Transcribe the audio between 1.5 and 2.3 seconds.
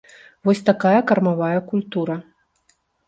культура.